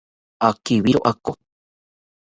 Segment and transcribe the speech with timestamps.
[0.47, 1.31] Akibiro ako